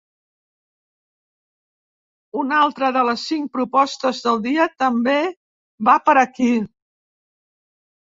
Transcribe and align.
Una 2.45 2.57
altra 2.61 2.91
de 2.97 3.05
les 3.11 3.27
cinc 3.35 3.53
propostes 3.59 4.25
del 4.27 4.43
dia 4.49 4.69
també 4.85 5.17
va 5.93 5.99
per 6.11 6.21
aquí. 6.27 6.53